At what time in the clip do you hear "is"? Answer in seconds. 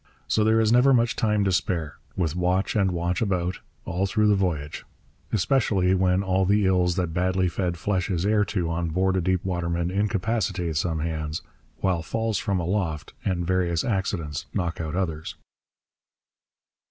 0.59-0.71, 8.09-8.25